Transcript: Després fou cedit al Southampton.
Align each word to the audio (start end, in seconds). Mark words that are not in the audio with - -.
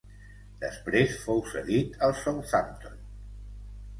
Després 0.63 1.11
fou 1.25 1.43
cedit 1.51 2.01
al 2.07 2.15
Southampton. 2.21 2.97